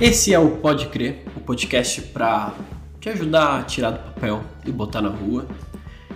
[0.00, 2.54] Esse é o Pode Crer, o podcast para
[3.00, 5.44] te ajudar a tirar do papel e botar na rua.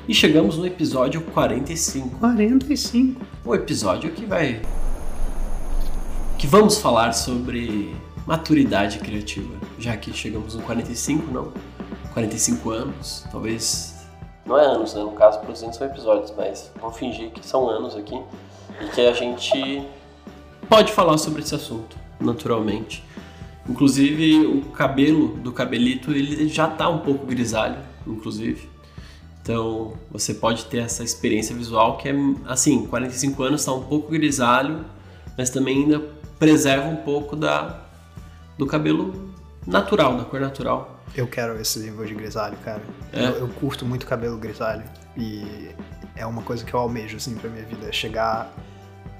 [0.06, 2.20] E chegamos no episódio 45.
[2.20, 3.20] 45.
[3.44, 4.62] O episódio que vai.
[6.38, 7.92] que vamos falar sobre
[8.24, 9.52] maturidade criativa.
[9.80, 11.52] Já que chegamos no 45, não?
[12.12, 14.06] 45 anos, talvez.
[14.46, 15.02] Não é anos, né?
[15.02, 18.16] No caso, produzindo são episódios, mas vamos fingir que são anos aqui
[18.80, 19.84] e que a gente
[20.68, 23.02] pode falar sobre esse assunto, naturalmente.
[23.68, 27.76] Inclusive, o cabelo do cabelito ele já tá um pouco grisalho,
[28.06, 28.68] inclusive.
[29.40, 32.14] Então, você pode ter essa experiência visual que é
[32.46, 34.84] assim, 45 anos está um pouco grisalho,
[35.36, 36.00] mas também ainda
[36.38, 37.80] preserva um pouco da
[38.58, 39.32] do cabelo
[39.66, 41.02] natural, da cor natural.
[41.14, 42.82] Eu quero esse nível de grisalho, cara.
[43.12, 43.26] É?
[43.26, 44.84] Eu, eu curto muito cabelo grisalho
[45.16, 45.70] e
[46.16, 48.52] é uma coisa que eu almejo assim pra minha vida, é chegar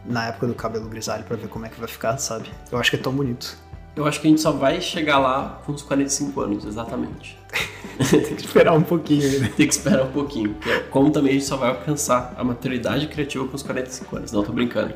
[0.05, 2.51] na época do cabelo grisalho pra ver como é que vai ficar, sabe?
[2.71, 3.57] Eu acho que é tão bonito.
[3.95, 7.39] Eu acho que a gente só vai chegar lá com uns 45 anos, exatamente.
[8.11, 9.49] Tem que esperar um pouquinho ainda.
[9.49, 10.57] Tem que esperar um pouquinho.
[10.91, 14.33] Como também a gente só vai alcançar a maturidade criativa com os 45 anos.
[14.33, 14.95] Não, tô brincando.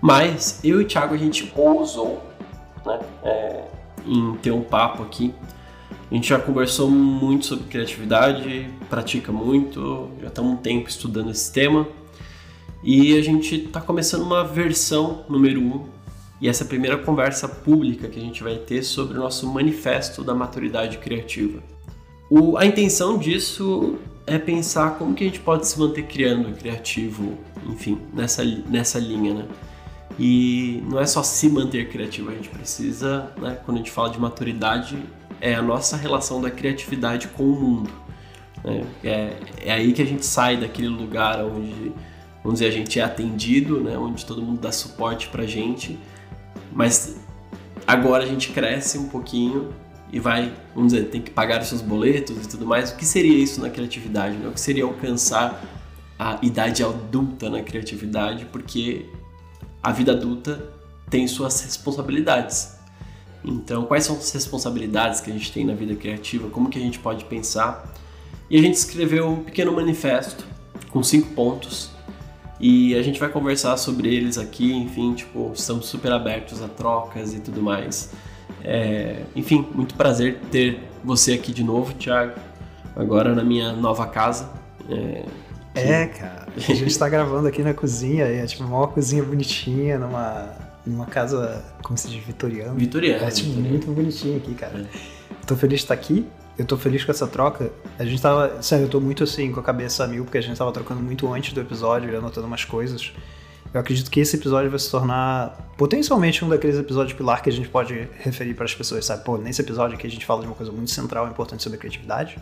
[0.00, 2.22] Mas eu e o Thiago, a gente ousou
[2.84, 3.64] né, é,
[4.06, 5.34] em ter um papo aqui.
[6.10, 11.50] A gente já conversou muito sobre criatividade, pratica muito, já estamos um tempo estudando esse
[11.50, 11.88] tema.
[12.82, 15.86] E a gente está começando uma versão número 1 um,
[16.40, 19.46] e essa é a primeira conversa pública que a gente vai ter sobre o nosso
[19.46, 21.62] manifesto da maturidade criativa.
[22.30, 27.38] O, a intenção disso é pensar como que a gente pode se manter criando, criativo,
[27.66, 29.48] enfim, nessa, nessa linha, né?
[30.18, 34.10] E não é só se manter criativo, a gente precisa, né, quando a gente fala
[34.10, 34.96] de maturidade,
[35.40, 37.90] é a nossa relação da criatividade com o mundo.
[38.62, 38.84] Né?
[39.02, 41.92] É, é aí que a gente sai daquele lugar onde,
[42.44, 45.98] onde a gente é atendido, né, onde todo mundo dá suporte pra gente,
[46.74, 47.16] mas
[47.86, 49.72] agora a gente cresce um pouquinho
[50.12, 52.90] e vai, vamos dizer, tem que pagar os seus boletos e tudo mais.
[52.90, 54.36] O que seria isso na criatividade?
[54.36, 54.48] Né?
[54.48, 55.64] O que seria alcançar
[56.18, 58.44] a idade adulta na criatividade?
[58.46, 59.06] Porque
[59.82, 60.70] a vida adulta
[61.08, 62.74] tem suas responsabilidades.
[63.44, 66.48] Então, quais são as responsabilidades que a gente tem na vida criativa?
[66.48, 67.92] Como que a gente pode pensar?
[68.48, 70.46] E a gente escreveu um pequeno manifesto
[70.90, 71.93] com cinco pontos
[72.66, 74.72] e a gente vai conversar sobre eles aqui.
[74.72, 78.10] Enfim, tipo, estamos super abertos a trocas e tudo mais.
[78.64, 82.32] É, enfim, muito prazer ter você aqui de novo, Thiago.
[82.96, 84.50] Agora na minha nova casa.
[84.88, 85.26] É,
[85.74, 86.46] É, cara.
[86.56, 90.48] A gente tá gravando aqui na cozinha, é tipo uma cozinha bonitinha, numa,
[90.86, 92.72] numa casa, como se diz, vitoriana.
[92.72, 93.26] Vitoriana.
[93.26, 93.68] É tipo, Vitoriana.
[93.68, 94.80] muito bonitinho aqui, cara.
[94.80, 94.98] É.
[95.46, 96.26] Tô feliz de estar aqui.
[96.56, 97.72] Eu tô feliz com essa troca.
[97.98, 98.62] A gente tava.
[98.62, 101.00] Sério, eu tô muito assim, com a cabeça a mil, porque a gente tava trocando
[101.00, 103.12] muito antes do episódio, anotando umas coisas.
[103.72, 107.52] Eu acredito que esse episódio vai se tornar potencialmente um daqueles episódios pilar que a
[107.52, 109.24] gente pode referir para as pessoas, sabe?
[109.24, 111.76] Pô, nesse episódio aqui a gente fala de uma coisa muito central e importante sobre
[111.76, 112.38] a criatividade.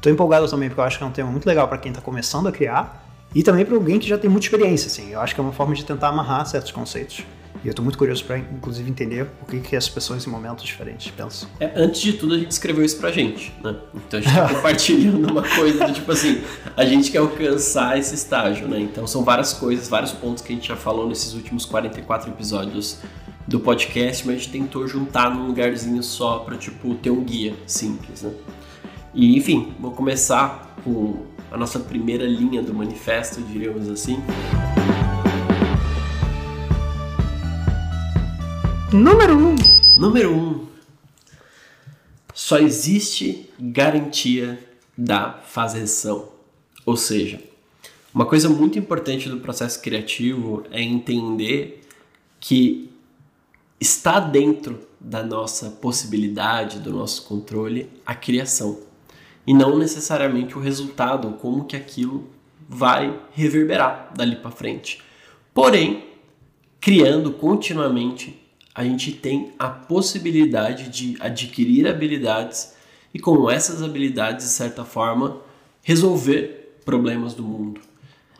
[0.00, 2.00] Tô empolgado também porque eu acho que é um tema muito legal para quem tá
[2.00, 5.12] começando a criar e também para alguém que já tem muita experiência, assim.
[5.12, 7.24] Eu acho que é uma forma de tentar amarrar certos conceitos.
[7.64, 10.64] E eu tô muito curioso para inclusive entender o que que as pessoas em momentos
[10.64, 11.48] diferentes pensam.
[11.60, 13.76] É, antes de tudo, a gente escreveu isso pra gente, né?
[13.94, 16.42] Então a gente tá compartilhando uma coisa do tipo assim,
[16.76, 18.80] a gente quer alcançar esse estágio, né?
[18.80, 22.98] Então são várias coisas, vários pontos que a gente já falou nesses últimos 44 episódios
[23.46, 27.54] do podcast, mas a gente tentou juntar num lugarzinho só pra, tipo, ter um guia
[27.66, 28.32] simples, né?
[29.14, 34.22] E enfim, vou começar com a nossa primeira linha do manifesto, diríamos assim.
[38.92, 39.38] Número 1.
[39.38, 39.56] Um.
[39.96, 40.38] Número 1.
[40.38, 40.66] Um,
[42.34, 44.62] só existe garantia
[44.96, 46.28] da fazerção.
[46.84, 47.40] Ou seja,
[48.12, 51.82] uma coisa muito importante do processo criativo é entender
[52.38, 52.90] que
[53.80, 58.78] está dentro da nossa possibilidade, do nosso controle, a criação.
[59.46, 62.28] E não necessariamente o resultado, como que aquilo
[62.68, 65.00] vai reverberar dali para frente.
[65.54, 66.04] Porém,
[66.78, 68.41] criando continuamente
[68.74, 72.74] a gente tem a possibilidade de adquirir habilidades
[73.12, 75.38] e com essas habilidades, de certa forma,
[75.82, 77.80] resolver problemas do mundo.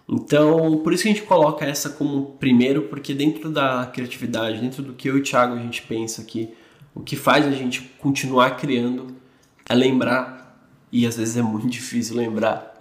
[0.08, 4.82] Então, por isso que a gente coloca essa como primeiro, porque dentro da criatividade, dentro
[4.82, 6.50] do que eu e o Thiago a gente pensa aqui,
[6.94, 9.14] o que faz a gente continuar criando
[9.68, 10.58] é lembrar,
[10.90, 12.80] e às vezes é muito difícil lembrar,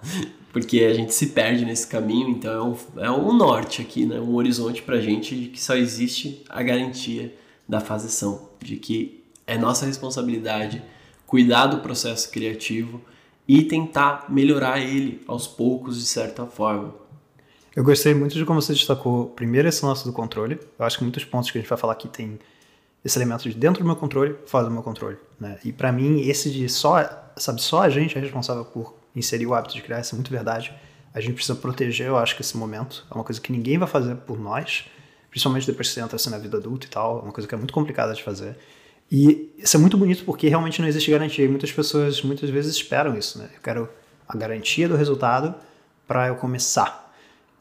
[0.51, 4.19] porque a gente se perde nesse caminho, então é um, é um norte aqui, né?
[4.19, 7.33] um horizonte pra gente de que só existe a garantia
[7.71, 10.83] da fazeção, de que é nossa responsabilidade
[11.25, 12.99] cuidar do processo criativo
[13.47, 16.93] e tentar melhorar ele aos poucos de certa forma.
[17.73, 20.59] Eu gostei muito de como você destacou primeiro esse lance do controle.
[20.77, 22.37] Eu acho que muitos pontos que a gente vai falar aqui tem
[23.05, 25.57] esse elemento de dentro do meu controle, fora do meu controle, né?
[25.63, 26.97] E para mim, esse de só,
[27.37, 30.29] sabe, só a gente é responsável por inserir o hábito de criar, isso é muito
[30.29, 30.73] verdade.
[31.13, 33.87] A gente precisa proteger, eu acho que esse momento é uma coisa que ninguém vai
[33.87, 34.89] fazer por nós,
[35.31, 37.55] principalmente depois que você entra assim, na vida adulta e tal, é uma coisa que
[37.55, 38.55] é muito complicada de fazer.
[39.09, 41.45] E isso é muito bonito porque realmente não existe garantia.
[41.45, 43.49] E muitas pessoas muitas vezes esperam isso, né?
[43.55, 43.89] Eu quero
[44.27, 45.55] a garantia do resultado
[46.05, 47.11] para eu começar.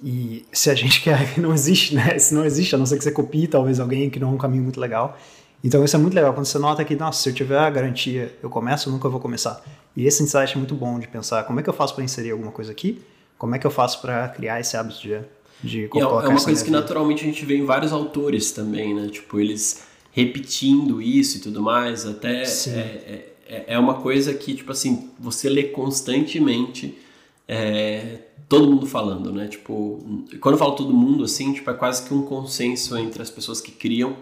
[0.03, 2.19] E se a gente quer, não existe, né?
[2.19, 4.39] Se não existe, a não ser que você copie talvez alguém que não é um
[4.39, 5.17] caminho muito legal.
[5.63, 8.35] Então isso é muito legal quando você nota que, nossa, se eu tiver a garantia,
[8.43, 9.63] eu começo, eu nunca vou começar.
[9.95, 12.31] E esse insight é muito bom de pensar como é que eu faço para inserir
[12.31, 13.05] alguma coisa aqui,
[13.37, 15.21] como é que eu faço para criar esse hábito de,
[15.63, 19.09] de é, é uma coisa que naturalmente a gente vê em vários autores também, né?
[19.09, 24.55] Tipo, eles repetindo isso e tudo mais, até é, é, é, é, uma coisa que,
[24.55, 26.99] tipo assim, você lê constantemente
[27.47, 28.19] é,
[28.49, 29.47] todo mundo falando, né?
[29.47, 30.05] Tipo,
[30.41, 33.61] quando eu falo todo mundo, assim, tipo, é quase que um consenso entre as pessoas
[33.61, 34.17] que criam.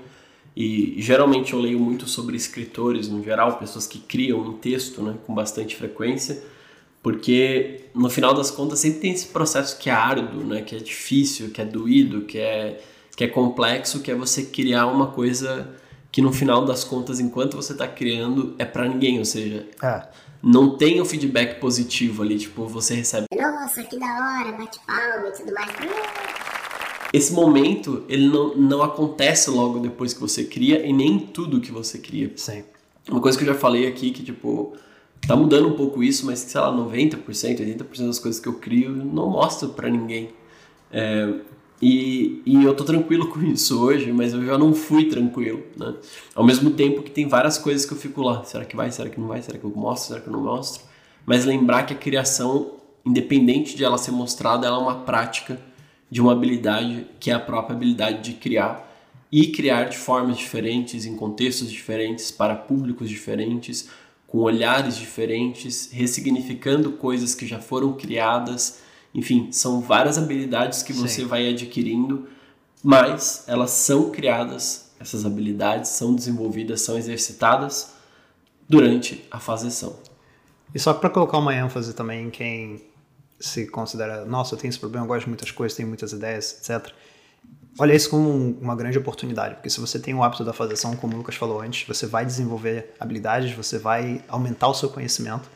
[0.57, 5.15] E geralmente eu leio muito sobre escritores no geral, pessoas que criam em texto, né,
[5.25, 6.43] com bastante frequência,
[7.03, 10.79] porque no final das contas sempre tem esse processo que é árduo, né, que é
[10.79, 12.81] difícil, que é doído, que é
[13.17, 15.69] que é complexo, que é você criar uma coisa
[16.13, 20.03] que no final das contas, enquanto você está criando, é para ninguém, ou seja, é.
[20.41, 23.27] não tem o feedback positivo ali, tipo, você recebe.
[23.35, 25.69] Nossa, que da hora, bate palma e tudo mais.
[27.13, 31.73] Esse momento, ele não, não acontece logo depois que você cria e nem tudo que
[31.73, 32.33] você cria.
[32.37, 32.63] Sim.
[33.11, 34.77] Uma coisa que eu já falei aqui, que tipo,
[35.27, 38.97] tá mudando um pouco isso, mas sei lá, 90%, 80% das coisas que eu crio
[38.97, 40.31] eu não mostro para ninguém.
[40.91, 41.35] É,
[41.81, 45.95] e, e eu tô tranquilo com isso hoje, mas eu já não fui tranquilo, né?
[46.35, 49.09] Ao mesmo tempo que tem várias coisas que eu fico lá, será que vai, será
[49.09, 50.83] que não vai, será que eu mostro, será que eu não mostro?
[51.25, 52.73] Mas lembrar que a criação,
[53.07, 55.61] independente de ela ser mostrada, ela é uma prática
[56.11, 58.89] de uma habilidade que é a própria habilidade de criar
[59.31, 63.89] e criar de formas diferentes, em contextos diferentes, para públicos diferentes,
[64.29, 71.23] com olhares diferentes, ressignificando coisas que já foram criadas enfim, são várias habilidades que você
[71.23, 71.27] Sim.
[71.27, 72.29] vai adquirindo,
[72.83, 77.95] mas elas são criadas, essas habilidades são desenvolvidas, são exercitadas
[78.69, 79.97] durante a faseção.
[80.75, 82.85] E só para colocar uma ênfase também em quem
[83.41, 86.59] se considera, nossa, eu tenho esse problema, eu gosto de muitas coisas, tenho muitas ideias,
[86.59, 86.93] etc.
[87.79, 91.15] Olha isso como uma grande oportunidade, porque se você tem o hábito da faseção, como
[91.15, 95.49] o Lucas falou antes, você vai desenvolver habilidades, você vai aumentar o seu conhecimento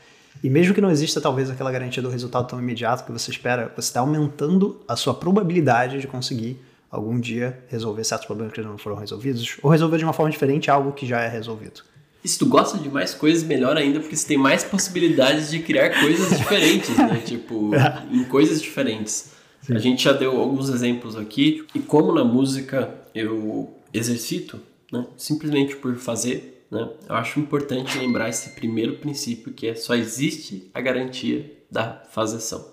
[0.42, 3.72] e mesmo que não exista talvez aquela garantia do resultado tão imediato que você espera,
[3.74, 6.60] você está aumentando a sua probabilidade de conseguir
[6.90, 10.70] algum dia resolver certos problemas que não foram resolvidos, ou resolver de uma forma diferente
[10.70, 11.82] algo que já é resolvido.
[12.24, 15.58] E se tu gosta de mais coisas, melhor ainda, porque você tem mais possibilidades de
[15.58, 17.20] criar coisas diferentes, né?
[17.24, 18.04] Tipo, é.
[18.12, 19.32] em coisas diferentes.
[19.62, 19.74] Sim.
[19.74, 24.60] A gente já deu alguns exemplos aqui, e como na música eu exercito,
[24.90, 25.06] né?
[25.16, 26.88] Simplesmente por fazer, né?
[27.08, 32.66] Eu acho importante lembrar esse primeiro princípio que é só existe a garantia da faseção.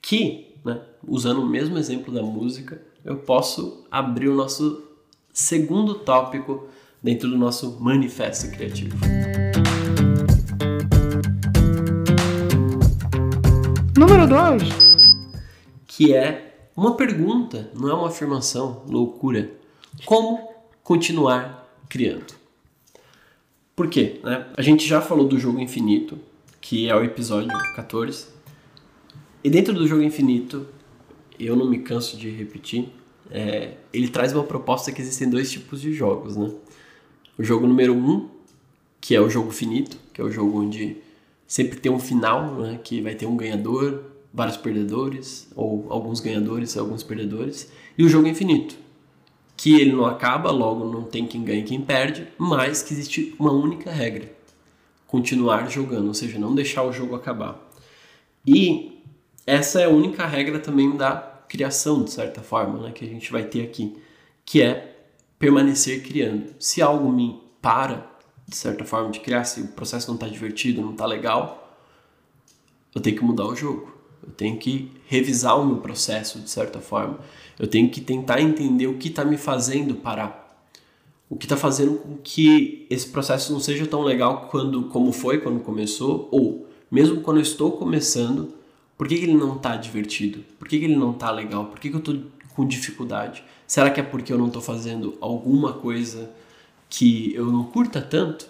[0.00, 4.82] Que, né, usando o mesmo exemplo da música, eu posso abrir o nosso
[5.32, 6.66] segundo tópico
[7.02, 8.96] dentro do nosso manifesto criativo.
[13.96, 14.93] Número 2.
[15.96, 19.48] Que é uma pergunta, não é uma afirmação, loucura.
[20.04, 20.52] Como
[20.82, 22.34] continuar criando?
[23.76, 24.18] Por quê?
[24.24, 24.44] Né?
[24.56, 26.18] A gente já falou do jogo infinito,
[26.60, 28.26] que é o episódio 14.
[29.44, 30.66] E dentro do jogo infinito,
[31.38, 32.88] eu não me canso de repetir,
[33.30, 36.52] é, ele traz uma proposta que existem dois tipos de jogos, né?
[37.38, 38.28] O jogo número um,
[39.00, 40.96] que é o jogo finito, que é o jogo onde
[41.46, 42.80] sempre tem um final, né?
[42.82, 47.70] Que vai ter um ganhador, vários perdedores, ou alguns ganhadores e alguns perdedores.
[47.96, 48.76] E o jogo infinito,
[49.56, 53.34] que ele não acaba, logo não tem quem ganha e quem perde, mas que existe
[53.38, 54.30] uma única regra:
[55.06, 57.60] continuar jogando, ou seja, não deixar o jogo acabar.
[58.44, 59.00] E
[59.46, 61.16] essa é a única regra também da
[61.48, 63.96] criação, de certa forma, né, que a gente vai ter aqui,
[64.44, 65.06] que é
[65.38, 66.54] permanecer criando.
[66.58, 68.10] Se algo me para,
[68.48, 71.78] de certa forma, de criar, se o processo não está divertido, não está legal,
[72.94, 73.93] eu tenho que mudar o jogo.
[74.26, 77.18] Eu tenho que revisar o meu processo de certa forma.
[77.58, 80.42] Eu tenho que tentar entender o que está me fazendo parar.
[81.28, 85.38] O que está fazendo com que esse processo não seja tão legal quando, como foi
[85.38, 88.54] quando começou, ou mesmo quando eu estou começando,
[88.96, 90.44] por que, que ele não está divertido?
[90.58, 91.66] Por que, que ele não está legal?
[91.66, 92.16] Por que, que eu estou
[92.54, 93.42] com dificuldade?
[93.66, 96.30] Será que é porque eu não estou fazendo alguma coisa
[96.88, 98.46] que eu não curta tanto?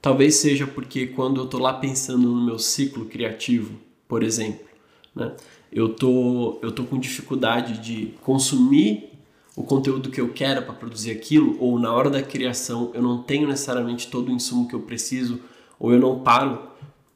[0.00, 3.74] Talvez seja porque quando eu estou lá pensando no meu ciclo criativo,
[4.06, 4.67] por exemplo,
[5.14, 5.32] né?
[5.70, 9.10] Eu tô, eu tô com dificuldade de consumir
[9.54, 13.22] o conteúdo que eu quero para produzir aquilo, ou na hora da criação eu não
[13.22, 15.40] tenho necessariamente todo o insumo que eu preciso,
[15.78, 16.62] ou eu não paro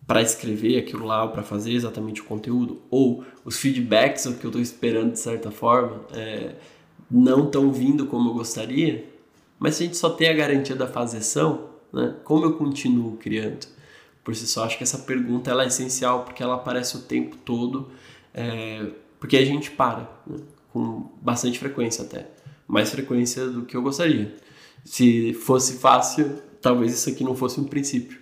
[0.06, 4.48] para escrever aquilo lá, ou para fazer exatamente o conteúdo, ou os feedbacks que eu
[4.48, 6.56] estou esperando de certa forma é,
[7.08, 9.06] não estão vindo como eu gostaria,
[9.58, 13.66] mas se a gente só tem a garantia da fazeção, né, como eu continuo criando?
[14.24, 17.36] Por si só, acho que essa pergunta ela é essencial porque ela aparece o tempo
[17.36, 17.90] todo,
[18.32, 18.86] é,
[19.18, 20.08] porque a gente para.
[20.26, 20.38] Né?
[20.72, 22.26] com bastante frequência até.
[22.66, 24.34] Mais frequência do que eu gostaria.
[24.84, 28.18] Se fosse fácil, talvez isso aqui não fosse um princípio.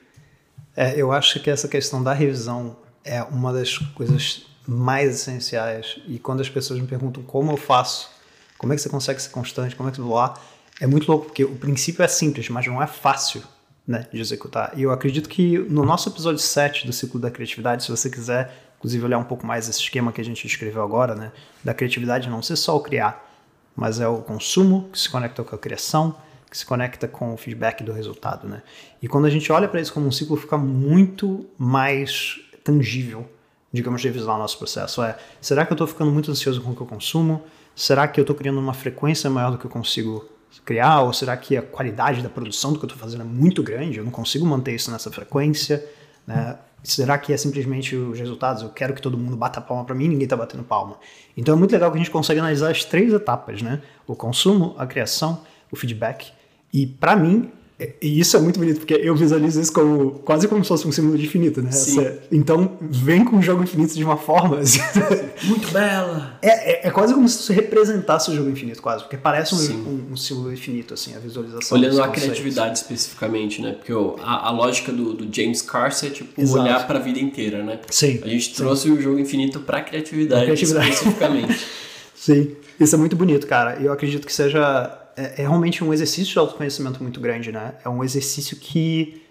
[0.77, 6.01] É, eu acho que essa questão da revisão é uma das coisas mais essenciais.
[6.07, 8.11] E quando as pessoas me perguntam como eu faço,
[8.59, 10.35] como é que você consegue ser constante, como é que você lá,
[10.81, 13.43] é muito louco, porque o princípio é simples, mas não é fácil
[13.91, 14.73] né, de executar.
[14.77, 18.71] E eu acredito que no nosso episódio 7 do ciclo da criatividade, se você quiser
[18.79, 21.33] inclusive olhar um pouco mais esse esquema que a gente escreveu agora, né,
[21.65, 23.29] da criatividade não ser só o criar,
[23.75, 26.15] mas é o consumo que se conecta com a criação,
[26.49, 28.63] que se conecta com o feedback do resultado, né?
[29.03, 33.29] E quando a gente olha para isso como um ciclo, fica muito mais tangível,
[33.73, 35.03] digamos, revisar o nosso processo.
[35.03, 37.43] É, será que eu estou ficando muito ansioso com o que eu consumo?
[37.77, 40.29] Será que eu estou criando uma frequência maior do que eu consigo
[40.65, 41.03] criar?
[41.03, 43.99] Ou será que a qualidade da produção do que eu estou fazendo é muito grande?
[43.99, 45.85] Eu não consigo manter isso nessa frequência?
[46.27, 46.59] Né?
[46.83, 48.63] Será que é simplesmente os resultados?
[48.63, 50.99] Eu quero que todo mundo bata palma para mim, ninguém está batendo palma.
[51.37, 53.83] Então é muito legal que a gente consegue analisar as três etapas, né?
[54.07, 56.33] O consumo, a criação, o feedback.
[56.73, 57.53] E para mim,
[58.01, 60.93] e isso é muito bonito, porque eu visualizo isso como quase como se fosse um
[60.93, 61.71] símbolo de infinito, né?
[61.71, 64.59] Essa, então, vem com o jogo infinito de uma forma.
[64.59, 64.81] Assim,
[65.45, 66.39] muito bela!
[66.43, 69.77] É, é, é, quase como se você representasse o jogo infinito, quase, porque parece um,
[69.77, 71.79] um, um símbolo infinito, assim, a visualização.
[71.79, 73.73] Olhando a criatividade especificamente, né?
[73.73, 76.63] Porque a, a lógica do, do, James Carse é tipo Exato.
[76.63, 77.81] olhar para a vida inteira, né?
[77.89, 78.21] Sim.
[78.23, 78.55] A gente sim.
[78.55, 81.67] trouxe o jogo infinito para criatividade, criatividade especificamente.
[82.15, 82.57] sim.
[82.79, 83.79] Isso é muito bonito, cara.
[83.81, 87.75] E eu acredito que seja é, é, realmente um exercício de autoconhecimento muito grande, né?
[87.85, 89.23] É um exercício que,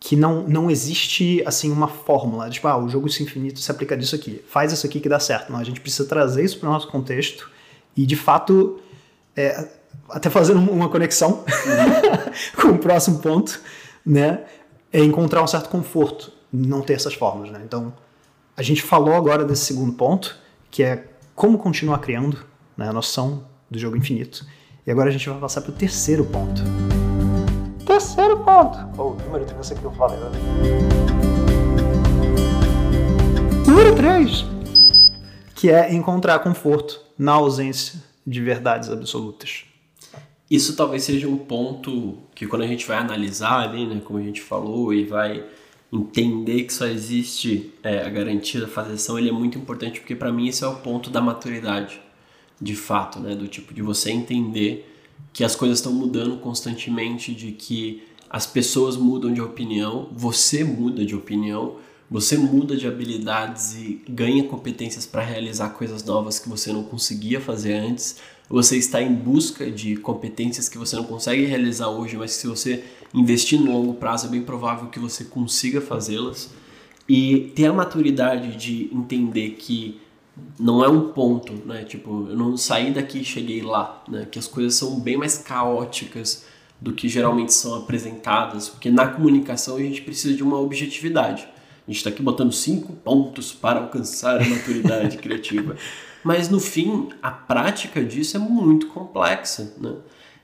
[0.00, 2.48] que não, não existe, assim, uma fórmula.
[2.48, 4.42] Tipo, ah, o jogo infinito se aplica disso aqui.
[4.48, 5.52] Faz isso aqui que dá certo.
[5.52, 7.50] Não, a gente precisa trazer isso para o nosso contexto
[7.94, 8.80] e, de fato,
[9.36, 9.68] é,
[10.08, 11.44] até fazendo uma conexão
[12.56, 13.60] com o próximo ponto,
[14.04, 14.44] né?
[14.90, 17.60] É encontrar um certo conforto não ter essas formas, né?
[17.62, 17.92] Então,
[18.56, 20.38] a gente falou agora desse segundo ponto,
[20.70, 21.04] que é
[21.34, 22.38] como continuar criando,
[22.74, 22.88] né?
[22.88, 24.46] A noção do jogo infinito.
[24.88, 26.62] E agora a gente vai passar para o terceiro ponto.
[27.84, 28.78] Terceiro ponto.
[28.96, 30.30] Oh, número 3, você que eu falei, né?
[33.66, 34.46] Número 3.
[35.54, 39.64] Que é encontrar conforto na ausência de verdades absolutas.
[40.50, 44.22] Isso talvez seja um ponto que quando a gente vai analisar ali, né, como a
[44.22, 45.44] gente falou, e vai
[45.92, 50.32] entender que só existe é, a garantia da fazeção, ele é muito importante porque para
[50.32, 52.07] mim esse é o ponto da maturidade
[52.60, 53.34] de fato, né?
[53.34, 54.94] Do tipo de você entender
[55.32, 61.04] que as coisas estão mudando constantemente, de que as pessoas mudam de opinião, você muda
[61.04, 61.76] de opinião,
[62.10, 67.40] você muda de habilidades e ganha competências para realizar coisas novas que você não conseguia
[67.40, 68.16] fazer antes.
[68.48, 72.46] Você está em busca de competências que você não consegue realizar hoje, mas que se
[72.46, 76.50] você investir no longo prazo é bem provável que você consiga fazê-las.
[77.06, 80.00] E ter a maturidade de entender que
[80.58, 81.84] não é um ponto, né?
[81.84, 84.26] Tipo, eu não saí daqui e cheguei lá, né?
[84.30, 86.46] Que as coisas são bem mais caóticas
[86.80, 91.42] do que geralmente são apresentadas, porque na comunicação a gente precisa de uma objetividade.
[91.86, 95.76] A gente está aqui botando cinco pontos para alcançar a maturidade criativa.
[96.22, 99.94] Mas no fim, a prática disso é muito complexa, né?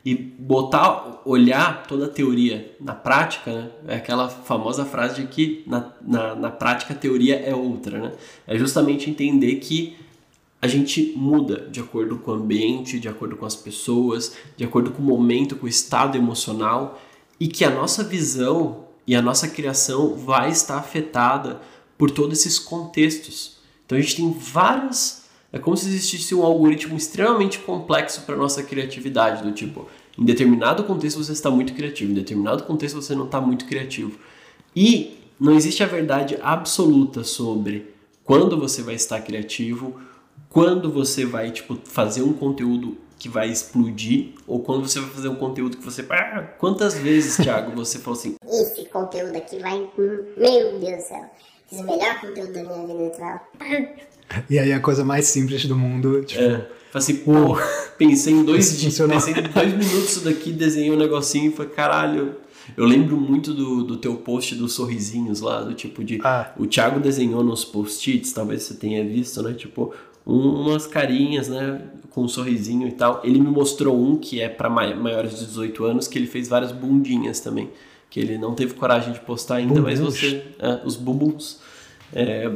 [0.04, 3.70] E botar, olhar toda a teoria na prática, né?
[3.88, 8.12] é aquela famosa frase de que na, na, na, prática a teoria é outra, né?
[8.46, 9.96] É justamente entender que
[10.60, 14.90] a gente muda de acordo com o ambiente, de acordo com as pessoas, de acordo
[14.90, 17.00] com o momento, com o estado emocional
[17.40, 21.60] e que a nossa visão e a nossa criação vai estar afetada
[21.96, 23.56] por todos esses contextos.
[23.84, 25.23] Então a gente tem várias
[25.54, 30.82] é como se existisse um algoritmo extremamente complexo para nossa criatividade, do tipo, em determinado
[30.82, 34.18] contexto você está muito criativo, em determinado contexto você não está muito criativo.
[34.74, 37.94] E não existe a verdade absoluta sobre
[38.24, 40.00] quando você vai estar criativo,
[40.50, 45.28] quando você vai tipo fazer um conteúdo que vai explodir ou quando você vai fazer
[45.28, 49.88] um conteúdo que você ah, quantas vezes Thiago você falou assim esse conteúdo aqui vai
[50.36, 51.30] meu Deus do céu
[51.68, 53.40] fiz o melhor conteúdo da minha vida natural
[54.48, 56.42] e aí a coisa mais simples do mundo, tipo.
[56.42, 56.66] É.
[56.92, 57.56] Assim, pô,
[57.98, 62.36] pensei em dois, pensei em dois minutos daqui, desenhei um negocinho e falei, caralho.
[62.76, 66.18] Eu lembro muito do, do teu post dos sorrisinhos lá, do tipo de.
[66.24, 66.52] Ah.
[66.56, 69.52] O Thiago desenhou nos post-its, talvez você tenha visto, né?
[69.52, 69.92] Tipo,
[70.24, 71.82] umas carinhas, né?
[72.08, 73.20] Com um sorrisinho e tal.
[73.22, 76.72] Ele me mostrou um que é para maiores de 18 anos, que ele fez várias
[76.72, 77.70] bundinhas também.
[78.08, 80.42] Que ele não teve coragem de postar ainda, mas você.
[80.58, 81.60] É, os bumbuns.
[82.14, 82.50] É,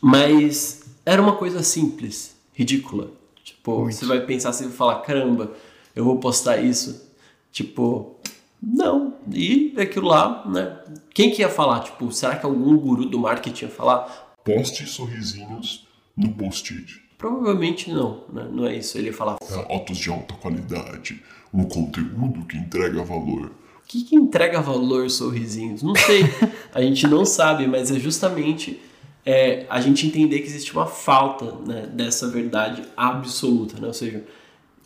[0.00, 3.12] mas era uma coisa simples, ridícula.
[3.44, 3.94] Tipo, Muito.
[3.94, 5.52] você vai pensar assim e falar: caramba,
[5.94, 7.06] eu vou postar isso.
[7.52, 8.16] Tipo,
[8.60, 9.14] não.
[9.32, 10.76] E aquilo lá, né?
[11.14, 11.80] Quem que ia falar?
[11.80, 14.36] Tipo, será que algum guru do marketing ia falar?
[14.44, 15.86] Poste sorrisinhos
[16.16, 17.00] no post-it.
[17.16, 18.48] Provavelmente não, né?
[18.50, 18.98] Não é isso.
[18.98, 19.38] Ele ia falar.
[19.40, 21.22] Fotos de alta qualidade,
[21.54, 23.52] um conteúdo que entrega valor.
[23.82, 25.82] O que, que entrega valor, sorrisinhos?
[25.84, 26.24] Não sei.
[26.74, 28.80] a gente não sabe, mas é justamente
[29.26, 33.88] é, a gente entender que existe uma falta né, dessa verdade absoluta, né?
[33.88, 34.24] Ou seja,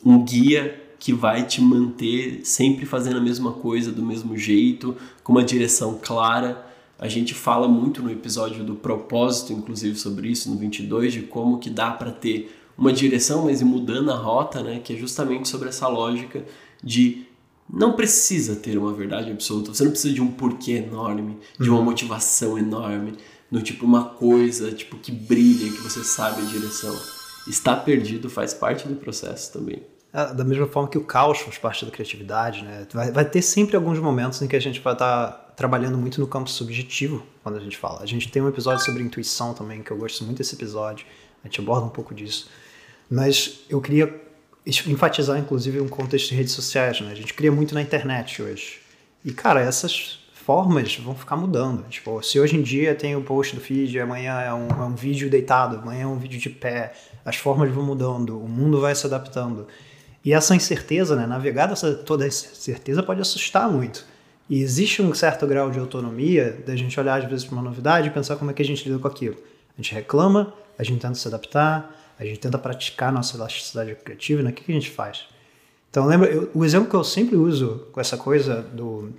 [0.05, 5.33] um guia que vai te manter sempre fazendo a mesma coisa do mesmo jeito, com
[5.33, 6.71] uma direção clara
[7.01, 11.59] a gente fala muito no episódio do propósito, inclusive sobre isso no 22, de como
[11.59, 14.81] que dá para ter uma direção, mas ir mudando a rota, né?
[14.85, 16.45] Que é justamente sobre essa lógica
[16.85, 17.25] de
[17.73, 21.79] não precisa ter uma verdade absoluta, você não precisa de um porquê enorme, de uma
[21.79, 21.85] uhum.
[21.87, 23.15] motivação enorme,
[23.51, 26.97] no tipo uma coisa tipo que brilha, que você sabe a direção.
[27.49, 29.83] Estar perdido faz parte do processo também.
[30.13, 32.87] É, da mesma forma que o caos faz parte da criatividade, né?
[32.93, 36.21] Vai, vai ter sempre alguns momentos em que a gente vai estar tá trabalhando muito
[36.21, 38.03] no campo subjetivo quando a gente fala.
[38.03, 41.07] A gente tem um episódio sobre intuição também, que eu gosto muito desse episódio,
[41.43, 42.49] a gente aborda um pouco disso.
[43.09, 44.21] Mas eu queria
[44.87, 47.13] enfatizar, inclusive, um contexto de redes sociais, né?
[47.13, 48.81] A gente cria muito na internet hoje.
[49.25, 51.87] E, cara, essas formas vão ficar mudando.
[51.89, 54.95] Tipo, se hoje em dia tem o post do feed, amanhã é um, é um
[54.95, 56.95] vídeo deitado, amanhã é um vídeo de pé,
[57.25, 59.69] as formas vão mudando, o mundo vai se adaptando.
[60.25, 61.27] E essa incerteza, né?
[61.27, 64.05] Navegar dessa, toda essa certeza pode assustar muito.
[64.49, 68.09] E existe um certo grau de autonomia da gente olhar às vezes para uma novidade
[68.09, 69.37] e pensar como é que a gente lida com aquilo.
[69.79, 74.43] A gente reclama, a gente tenta se adaptar, a gente tenta praticar nossa elasticidade criativa,
[74.43, 74.51] né?
[74.51, 75.27] O que, que a gente faz?
[75.91, 79.13] Então, lembra, eu, o exemplo que eu sempre uso com essa coisa do,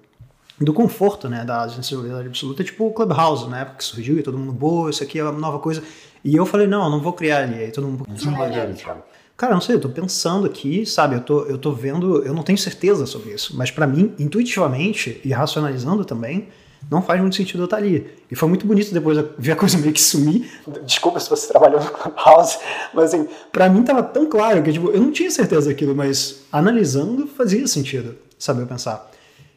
[0.63, 4.38] do conforto, né, da sensibilidade absoluta, tipo o Clubhouse, na época que surgiu e todo
[4.38, 5.84] mundo, boa, isso aqui é uma nova coisa.
[6.24, 7.56] E eu falei, não, eu não vou criar ali.
[7.56, 9.04] Aí todo mundo, não vai criar, Thiago.
[9.36, 11.15] Cara, não sei, eu tô pensando aqui, sabe?
[11.15, 15.19] Eu tô, eu tô vendo, eu não tenho certeza sobre isso, mas para mim, intuitivamente
[15.26, 16.50] e racionalizando também,
[16.89, 18.08] não faz muito sentido eu estar ali.
[18.30, 20.47] E foi muito bonito depois ver a coisa meio que sumir.
[20.86, 22.60] Desculpa se você trabalhou no Clubhouse,
[22.93, 26.43] mas assim, pra mim tava tão claro que tipo, eu não tinha certeza daquilo, mas
[26.52, 28.62] analisando fazia sentido, sabe?
[28.62, 29.11] Eu pensar.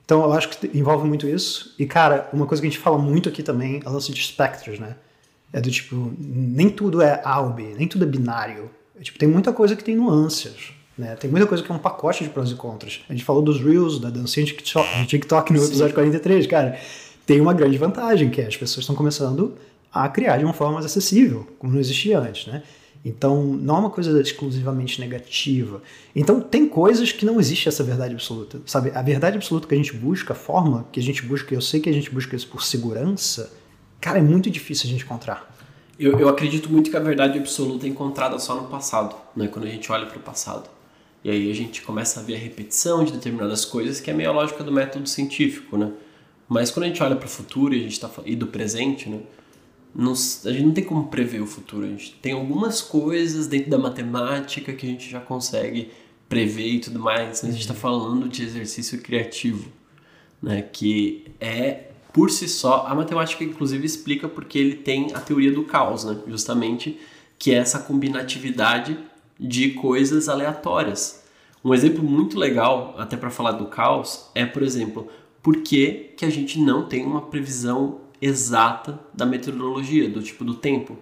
[0.05, 1.75] Então eu acho que envolve muito isso.
[1.79, 4.21] E cara, uma coisa que a gente fala muito aqui também é o lance de
[4.21, 4.97] espectros, né?
[5.53, 8.71] É do tipo, nem tudo é A ou B, nem tudo é binário.
[9.01, 10.73] Tipo, tem muita coisa que tem nuances.
[10.97, 11.17] Né?
[11.17, 13.01] Tem muita coisa que é um pacote de prós e contras.
[13.09, 14.53] A gente falou dos Reels, da dancinha de
[15.07, 15.95] TikTok no episódio Sim.
[15.95, 16.79] 43, cara.
[17.27, 19.57] Tem uma grande vantagem, que é as pessoas estão começando
[19.93, 22.63] a criar de uma forma mais acessível, como não existia antes, né?
[23.05, 25.83] Então, não é uma coisa exclusivamente negativa.
[26.17, 28.91] Então, tem coisas que não existe essa verdade absoluta, sabe?
[28.95, 31.81] A verdade absoluta que a gente busca, a forma que a gente busca, eu sei
[31.81, 33.53] que a gente busca isso por segurança,
[34.01, 35.55] cara, é muito difícil a gente encontrar.
[35.99, 39.49] Eu, eu acredito muito que a verdade absoluta é encontrada só no passado, né?
[39.49, 40.71] quando a gente olha para o passado.
[41.23, 44.31] E aí a gente começa a ver a repetição de determinadas coisas, que é meio
[44.31, 45.91] a lógica do método científico, né?
[46.47, 49.09] Mas quando a gente olha para o futuro e, a gente tá, e do presente,
[49.09, 49.21] né?
[49.97, 51.87] A gente não tem como prever o futuro.
[51.87, 55.91] A gente tem algumas coisas dentro da matemática que a gente já consegue
[56.29, 57.43] prever e tudo mais.
[57.43, 59.71] Mas a gente está falando de exercício criativo,
[60.43, 60.63] né?
[60.63, 65.65] Que é por si só, a matemática inclusive explica porque ele tem a teoria do
[65.65, 66.17] caos, né?
[66.29, 66.99] Justamente
[67.39, 68.97] que é essa combinatividade
[69.39, 71.25] de coisas aleatórias.
[71.65, 75.09] Um exemplo muito legal, até para falar do caos, é, por exemplo,
[75.43, 80.55] por que, que a gente não tem uma previsão exata da meteorologia, do tipo do
[80.55, 80.99] tempo,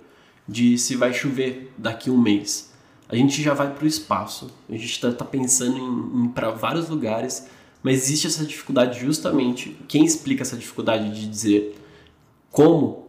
[0.49, 2.73] de se vai chover daqui um mês.
[3.09, 6.51] A gente já vai para o espaço, a gente está tá pensando em, em para
[6.51, 7.47] vários lugares
[7.83, 9.77] mas existe essa dificuldade justamente.
[9.89, 11.77] Quem explica essa dificuldade de dizer
[12.51, 13.09] como,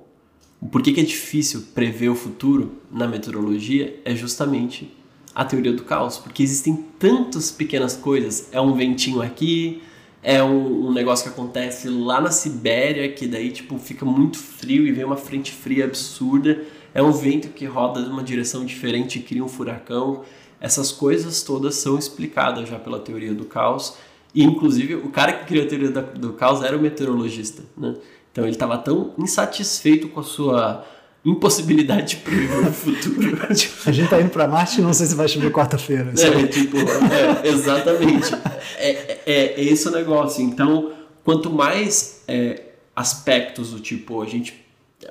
[0.71, 4.91] por que, que é difícil prever o futuro na meteorologia é justamente
[5.36, 8.49] a teoria do caos, porque existem tantas pequenas coisas.
[8.52, 9.82] É um ventinho aqui,
[10.23, 14.88] é um, um, negócio que acontece lá na Sibéria, que daí tipo fica muito frio
[14.88, 16.62] e vem uma frente fria absurda.
[16.93, 20.23] É um vento que roda de uma direção diferente e cria um furacão.
[20.62, 23.97] Essas coisas todas são explicadas já pela teoria do caos
[24.33, 27.95] e, inclusive, o cara que criou a teoria do caos era o meteorologista, né?
[28.31, 30.83] Então, ele estava tão insatisfeito com a sua
[31.23, 33.38] impossibilidade de prever o futuro.
[33.86, 36.12] a gente tá indo para Marte não sei se vai chover quarta-feira.
[36.17, 38.33] É, tipo, é, exatamente.
[38.77, 40.43] É, é, é, esse o negócio.
[40.43, 42.62] Então, quanto mais é,
[42.95, 44.65] aspectos do tipo, a gente,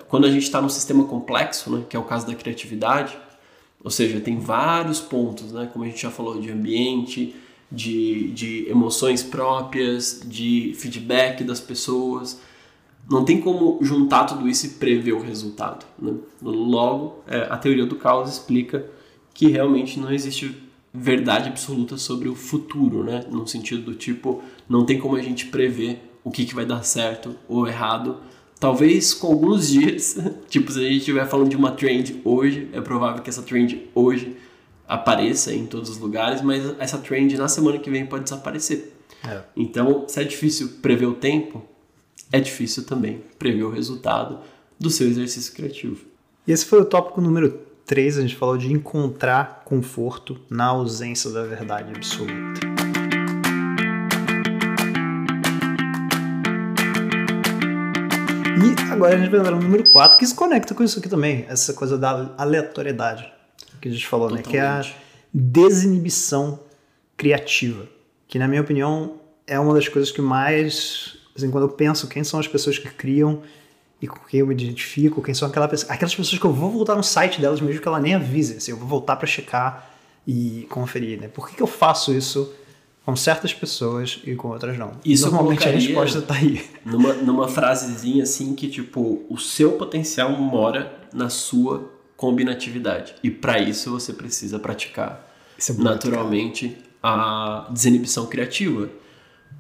[0.09, 3.17] quando a gente está num sistema complexo, né, que é o caso da criatividade,
[3.85, 5.69] Ou seja, tem vários pontos, né?
[5.73, 7.35] Como a gente já falou, de ambiente,
[7.71, 12.41] de, de emoções próprias, de feedback das pessoas.
[13.11, 15.85] Não tem como juntar tudo isso e prever o resultado.
[15.99, 16.15] Né?
[16.41, 18.87] Logo, é, a teoria do caos explica
[19.35, 20.62] que realmente não existe
[20.93, 23.25] verdade absoluta sobre o futuro, né?
[23.31, 26.83] No sentido do tipo, não tem como a gente prever o que, que vai dar
[26.83, 28.19] certo ou errado.
[28.61, 30.17] Talvez com alguns dias,
[30.49, 33.89] tipo, se a gente estiver falando de uma trend hoje, é provável que essa trend
[33.95, 34.37] hoje
[34.87, 38.93] apareça em todos os lugares, mas essa trend na semana que vem pode desaparecer.
[39.27, 39.43] É.
[39.57, 41.63] Então, se é difícil prever o tempo,
[42.31, 44.41] é difícil também prever o resultado
[44.79, 46.05] do seu exercício criativo.
[46.47, 47.61] E esse foi o tópico número
[47.93, 52.59] 3, a gente falou de encontrar conforto na ausência da verdade absoluta.
[58.57, 61.09] E agora a gente vai entrar no número 4, que se conecta com isso aqui
[61.11, 63.31] também, essa coisa da aleatoriedade
[63.79, 64.47] que a gente falou, Totalmente.
[64.47, 64.53] né?
[64.53, 64.83] Que é a
[65.31, 66.61] desinibição
[67.15, 67.87] criativa.
[68.27, 71.19] Que, na minha opinião, é uma das coisas que mais.
[71.37, 73.43] Assim, quando eu penso quem são as pessoas que criam
[74.03, 76.69] e com quem eu me identifico, quem são aquela pessoa, aquelas pessoas que eu vou
[76.69, 79.91] voltar no site delas mesmo que ela nem avise, assim, eu vou voltar para checar
[80.27, 81.29] e conferir, né?
[81.29, 82.53] Por que, que eu faço isso
[83.05, 84.93] com certas pessoas e com outras não?
[85.05, 86.65] Isso Normalmente a resposta tá aí.
[86.85, 93.15] Numa, numa frasezinha assim que, tipo, o seu potencial mora na sua combinatividade.
[93.23, 98.89] E para isso você precisa praticar é naturalmente a desinibição criativa.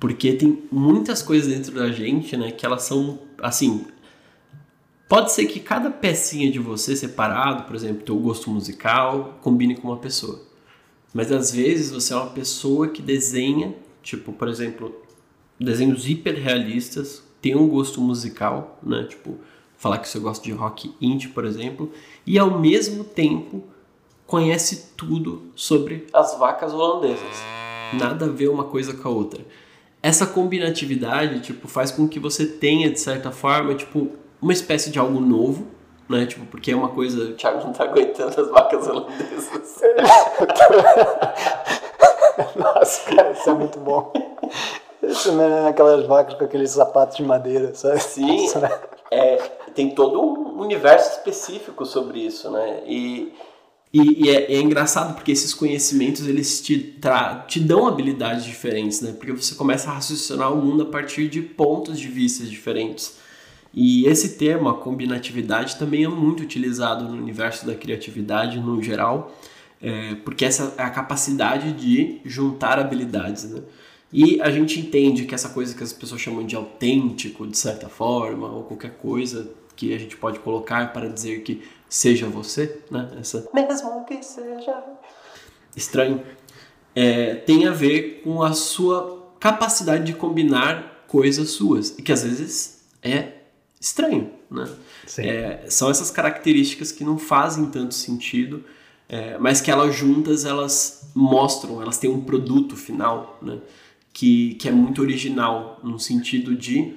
[0.01, 3.85] Porque tem muitas coisas dentro da gente, né, que elas são assim,
[5.12, 9.88] pode ser que cada pecinha de você separado, por exemplo, teu gosto musical, combine com
[9.88, 10.40] uma pessoa.
[11.12, 14.96] Mas às vezes você é uma pessoa que desenha, tipo, por exemplo,
[15.61, 19.05] desenhos hiperrealistas, tem um gosto musical, né?
[19.05, 19.37] Tipo,
[19.77, 21.92] falar que você gosta de rock indie, por exemplo,
[22.27, 23.64] e ao mesmo tempo
[24.27, 27.37] conhece tudo sobre as vacas holandesas.
[28.01, 29.44] Nada a ver uma coisa com a outra.
[30.03, 34.99] Essa combinatividade, tipo, faz com que você tenha de certa forma, tipo, uma espécie de
[34.99, 35.69] algo novo,
[36.09, 36.27] né?
[36.27, 39.81] Tipo, porque é uma coisa, o Thiago não tá aguentando as vacas holandesas.
[42.57, 44.13] Nossa, cara, isso é muito bom.
[45.03, 45.69] Isso, né?
[45.69, 48.01] Aquelas vacas com aqueles sapatos de madeira, sabe?
[48.01, 48.45] Sim.
[48.45, 48.69] Isso, né?
[49.13, 49.37] é,
[49.75, 52.83] tem todo um universo específico sobre isso, né?
[52.87, 53.35] E,
[53.93, 59.03] e, e é, é, engraçado porque esses conhecimentos eles te, tra te dão habilidades diferentes,
[59.03, 59.13] né?
[59.13, 63.19] Porque você começa a raciocinar o mundo a partir de pontos de vista diferentes.
[63.75, 69.35] E esse termo, a combinatividade, também é muito utilizado no universo da criatividade no geral,
[69.81, 73.63] é, porque essa é a capacidade de juntar habilidades, né?
[74.13, 77.89] E a gente entende que essa coisa que as pessoas chamam de autêntico, de certa
[77.89, 83.11] forma, ou qualquer coisa que a gente pode colocar para dizer que seja você, né?
[83.19, 84.85] Essa mesmo que seja
[85.75, 86.23] estranho,
[86.95, 92.23] é, tem a ver com a sua capacidade de combinar coisas suas e que às
[92.23, 93.42] vezes é
[93.83, 94.64] estranho, né?
[95.18, 98.62] É, são essas características que não fazem tanto sentido,
[99.09, 103.59] é, mas que elas juntas elas mostram, elas têm um produto final, né?
[104.12, 106.95] que, que é muito original, no sentido de.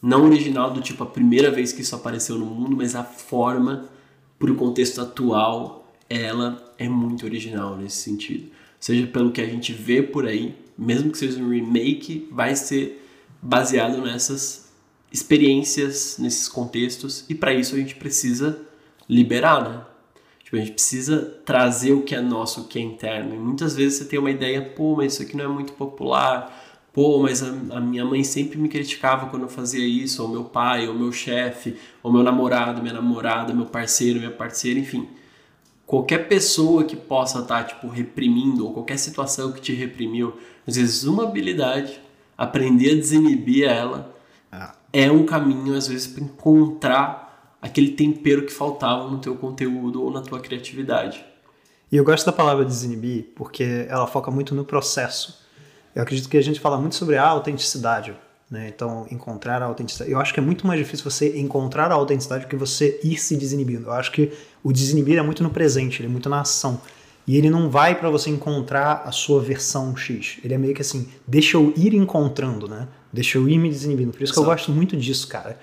[0.00, 3.88] Não original do tipo a primeira vez que isso apareceu no mundo, mas a forma,
[4.38, 8.48] para o contexto atual, ela é muito original nesse sentido.
[8.78, 13.04] Seja pelo que a gente vê por aí, mesmo que seja um remake, vai ser
[13.42, 14.67] baseado nessas
[15.12, 18.60] experiências, nesses contextos, e para isso a gente precisa
[19.08, 19.80] liberar, né?
[20.44, 23.34] Tipo, a gente precisa trazer o que é nosso, o que é interno.
[23.34, 26.64] E muitas vezes você tem uma ideia, pô, mas isso aqui não é muito popular.
[26.90, 30.44] Pô, mas a, a minha mãe sempre me criticava quando eu fazia isso, ou meu
[30.44, 35.06] pai, ou meu chefe, ou meu namorado, minha namorada, meu parceiro, minha parceira, enfim.
[35.86, 40.34] Qualquer pessoa que possa estar, tá, tipo, reprimindo, ou qualquer situação que te reprimiu,
[40.66, 42.00] às vezes uma habilidade,
[42.36, 44.17] aprender a desinibir ela.
[44.92, 50.10] É um caminho, às vezes, para encontrar aquele tempero que faltava no teu conteúdo ou
[50.10, 51.24] na tua criatividade.
[51.90, 55.46] E eu gosto da palavra desinibir porque ela foca muito no processo.
[55.94, 58.14] Eu acredito que a gente fala muito sobre a autenticidade,
[58.50, 58.68] né?
[58.68, 60.10] Então, encontrar a autenticidade.
[60.10, 63.16] Eu acho que é muito mais difícil você encontrar a autenticidade do que você ir
[63.16, 63.86] se desinibindo.
[63.86, 66.80] Eu acho que o desinibir é muito no presente, ele é muito na ação.
[67.26, 70.38] E ele não vai para você encontrar a sua versão X.
[70.44, 72.88] Ele é meio que assim, deixa eu ir encontrando, né?
[73.12, 74.12] Deixa eu ir me desinibindo.
[74.12, 74.44] Por isso Exato.
[74.44, 75.58] que eu gosto muito disso, cara.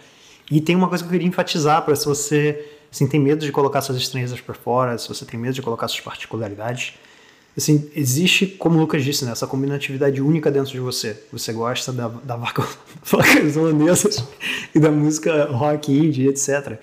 [0.50, 3.52] E tem uma coisa que eu queria enfatizar para se você assim, tem medo de
[3.52, 6.94] colocar suas estranhezas por fora, se você tem medo de colocar suas particularidades,
[7.58, 11.22] assim, existe, como o Lucas disse, né, essa combinatividade única dentro de você.
[11.32, 12.66] Você gosta da, da vaca,
[13.04, 14.24] vacas holandesas
[14.74, 16.80] e da música rock indie, etc.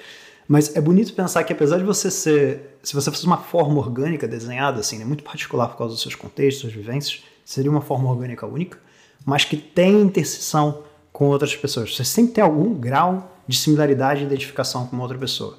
[0.47, 4.29] Mas é bonito pensar que apesar de você ser, se você fosse uma forma orgânica
[4.29, 8.11] desenhada, assim, né, muito particular por causa dos seus contextos, suas vivências, seria uma forma
[8.11, 8.79] orgânica única,
[9.25, 10.83] mas que tem interseção
[11.13, 11.95] com outras pessoas.
[11.95, 15.59] Você sempre tem algum grau de similaridade e identificação com uma outra pessoa.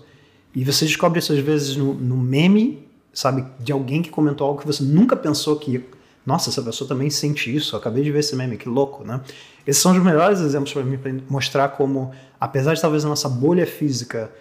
[0.55, 4.59] E você descobre isso às vezes no, no meme, sabe, de alguém que comentou algo
[4.59, 5.83] que você nunca pensou que.
[6.25, 7.75] Nossa, essa pessoa também sente isso.
[7.75, 9.19] Acabei de ver esse meme, que louco, né?
[9.67, 13.67] Esses são os melhores exemplos para para mostrar como, apesar de talvez a nossa bolha
[13.67, 14.31] física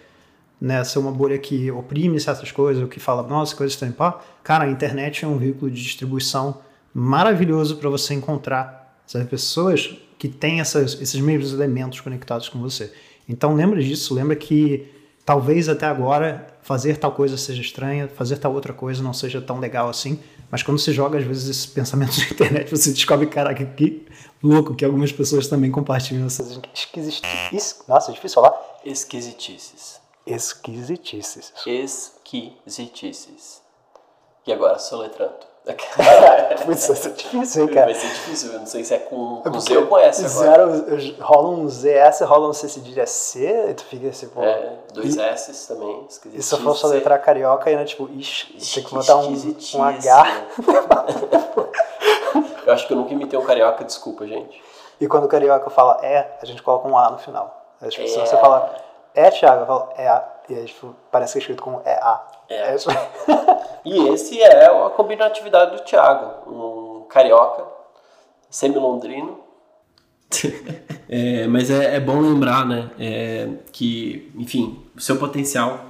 [0.63, 3.91] né, ser uma bolha que oprime certas coisas, ou que fala, nossa, coisas estão em
[3.91, 6.61] pá, cara, a internet é um veículo de distribuição
[6.93, 12.93] maravilhoso para você encontrar sabe, pessoas que têm essas, esses mesmos elementos conectados com você.
[13.27, 14.89] Então lembre disso, lembra que
[15.25, 19.59] talvez até agora fazer tal coisa seja estranha, fazer tal outra coisa não seja tão
[19.59, 23.65] legal assim, mas quando você joga às vezes esses pensamentos na internet, você descobre, caraca,
[23.65, 24.05] que
[24.41, 27.81] louco que algumas pessoas também compartilham essas esquisitices.
[27.87, 28.53] Nossa, é difícil falar.
[28.85, 30.01] Esquisitices.
[30.25, 31.53] Esquisitices.
[31.65, 33.61] Esquisitices.
[34.45, 35.52] E agora, soletrando.
[36.69, 37.85] Isso é difícil, hein, cara?
[37.85, 40.75] Vai ser difícil, eu não sei se é com, com Z ou com S agora.
[40.75, 44.43] Zero, rola um ZS, rola um C cedilha C, e tu fica assim, pô.
[44.43, 48.93] É, dois S também, E se eu for soletrar carioca, ainda tipo, ixi, tem que
[48.93, 50.41] botar um, um H.
[52.67, 54.61] eu acho que eu nunca imitei um carioca, desculpa, gente.
[54.99, 57.77] E quando o carioca fala é, a gente coloca um A no final.
[57.81, 58.07] É, tipo, é...
[58.07, 58.75] Se você fala
[59.15, 61.93] é, Thiago, eu falo é A, e aí tipo, parece que é escrito com é
[61.93, 62.21] A.
[62.49, 62.73] É.
[62.73, 62.75] é
[63.85, 67.65] e esse é a combinatividade do Thiago, um carioca,
[68.49, 69.39] semilondrino.
[71.07, 75.85] é, mas é, é, bom lembrar, né, é, que, enfim, o seu potencial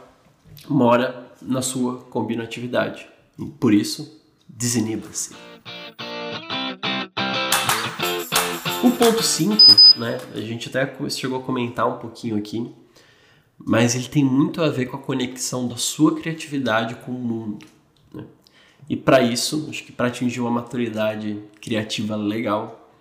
[0.68, 3.08] mora na sua combinatividade.
[3.40, 5.36] E por isso, desiniba-se.
[8.84, 9.56] O ponto 5,
[9.98, 12.74] né, a gente até chegou a comentar um pouquinho aqui,
[13.66, 17.66] mas ele tem muito a ver com a conexão da sua criatividade com o mundo.
[18.14, 18.26] Né?
[18.90, 22.92] E para isso, acho que para atingir uma maturidade criativa legal,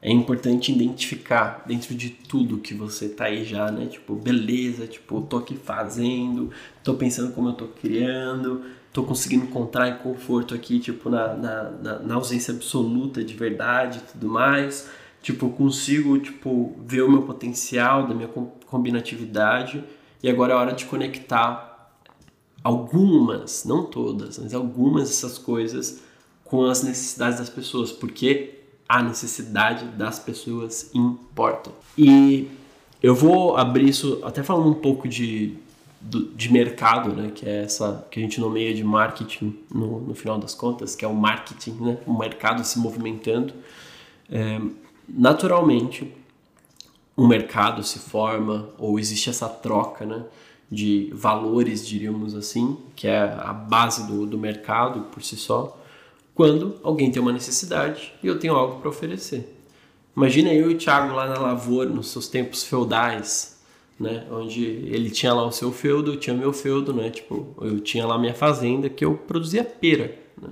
[0.00, 3.86] é importante identificar dentro de tudo que você tá aí já, né?
[3.86, 6.50] Tipo, beleza, tipo, tô aqui fazendo,
[6.84, 11.98] tô pensando como eu tô criando, tô conseguindo encontrar conforto aqui, tipo, na, na, na,
[11.98, 14.88] na ausência absoluta de verdade e tudo mais.
[15.20, 19.82] Tipo, consigo, tipo, ver o meu potencial, da minha combinatividade
[20.22, 21.76] e agora é hora de conectar
[22.62, 26.02] algumas, não todas, mas algumas dessas coisas
[26.44, 31.70] com as necessidades das pessoas, porque a necessidade das pessoas importa.
[31.98, 32.48] E
[33.02, 35.54] eu vou abrir isso até falando um pouco de,
[36.00, 40.38] de mercado, né, que é essa que a gente nomeia de marketing no, no final
[40.38, 43.52] das contas, que é o marketing, né, o mercado se movimentando.
[44.30, 44.60] É,
[45.08, 46.12] naturalmente,
[47.16, 50.24] um mercado se forma ou existe essa troca né,
[50.70, 55.80] de valores, diríamos assim, que é a base do, do mercado por si só,
[56.34, 59.54] quando alguém tem uma necessidade e eu tenho algo para oferecer.
[60.14, 63.58] Imagina eu e o Thiago lá na lavoura, nos seus tempos feudais,
[63.98, 67.80] né, onde ele tinha lá o seu feudo, eu tinha meu feudo, né, tipo, eu
[67.80, 70.14] tinha lá minha fazenda que eu produzia pera.
[70.40, 70.50] Né.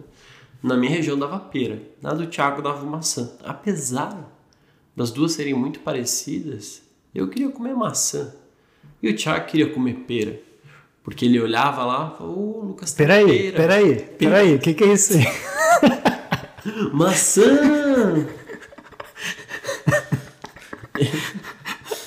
[0.62, 3.32] Na minha região dava pera, na do Thiago dava maçã.
[3.44, 4.33] Apesar
[4.96, 6.82] das duas serem muito parecidas,
[7.14, 8.34] eu queria comer maçã.
[9.02, 10.40] E o Thiago queria comer pera.
[11.02, 13.56] Porque ele olhava lá e falou, ô, oh, Lucas, tá peraí, pera.
[13.56, 15.24] Peraí, peraí, peraí, o que, que é isso aí?
[16.92, 18.26] maçã!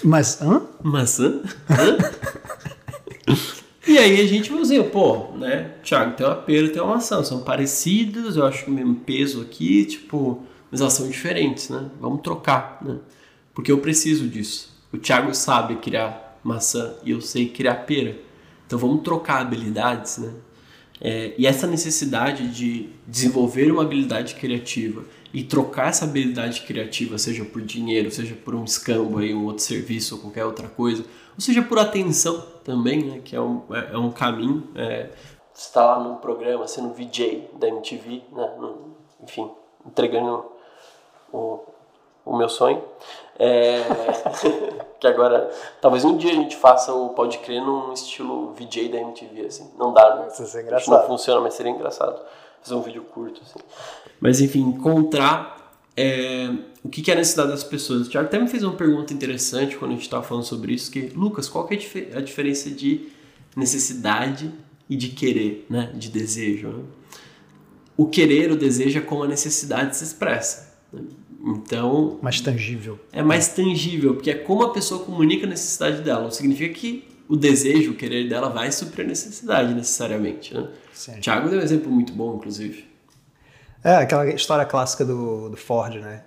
[0.04, 0.62] Mas, hã?
[0.82, 1.42] Maçã?
[1.70, 1.98] Hã?
[3.86, 5.72] e aí a gente viu assim, pô, né?
[5.84, 9.86] Thiago tem uma pera, tem uma maçã, são parecidos, eu acho o mesmo peso aqui,
[9.86, 11.90] tipo mas elas são diferentes, né?
[12.00, 12.98] Vamos trocar, né?
[13.54, 14.76] Porque eu preciso disso.
[14.92, 18.18] O Thiago sabe criar maçã e eu sei criar pera.
[18.66, 20.34] Então vamos trocar habilidades, né?
[21.00, 25.04] É, e essa necessidade de desenvolver uma habilidade criativa
[25.34, 29.64] e trocar essa habilidade criativa, seja por dinheiro, seja por um escambo aí, um outro
[29.64, 31.04] serviço ou qualquer outra coisa,
[31.36, 33.22] ou seja por atenção também, né?
[33.24, 34.68] Que é um, é, é um caminho.
[34.76, 35.10] É,
[35.54, 38.50] você está lá num programa, sendo VJ da MTV, né?
[39.24, 39.50] enfim,
[39.86, 40.46] entregando
[41.32, 41.60] o,
[42.26, 42.84] o meu sonho.
[43.40, 43.84] É,
[45.00, 48.98] que agora, talvez um dia a gente faça o Pode Crer num estilo VJ da
[48.98, 49.72] MTV, assim.
[49.78, 50.28] Não dá, né?
[50.28, 51.00] Isso é engraçado.
[51.00, 52.22] Não funciona, mas seria engraçado
[52.62, 53.60] fazer um vídeo curto, assim.
[54.20, 55.58] Mas enfim, encontrar
[55.96, 56.50] é,
[56.84, 58.08] o que é a necessidade das pessoas.
[58.08, 60.92] O Thiago até me fez uma pergunta interessante quando a gente estava falando sobre isso,
[60.92, 63.10] que, Lucas, qual que é a diferença de
[63.56, 64.52] necessidade
[64.90, 65.92] e de querer, né?
[65.94, 66.84] De desejo, né?
[67.96, 70.67] O querer, o desejo é como a necessidade se expressa.
[71.44, 72.20] Então.
[72.22, 73.00] Mais tangível.
[73.12, 76.24] É mais tangível, porque é como a pessoa comunica a necessidade dela.
[76.24, 80.68] Não significa que o desejo, o querer dela vai suprir a necessidade necessariamente, né?
[80.94, 81.18] Sim.
[81.18, 82.88] O Thiago deu um exemplo muito bom, inclusive.
[83.84, 86.24] É, aquela história clássica do, do Ford, né?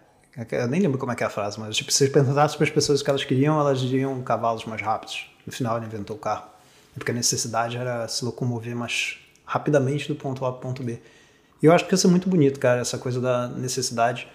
[0.53, 2.64] Eu nem lembro como é que é a frase, mas tipo, se você perguntasse para
[2.64, 5.29] as pessoas o que elas queriam, elas diriam cavalos mais rápidos.
[5.44, 6.49] No final ele inventou o carro.
[6.94, 11.01] Porque a necessidade era se locomover mais rapidamente do ponto A para o ponto B.
[11.62, 14.29] E eu acho que isso é muito bonito, cara, essa coisa da necessidade.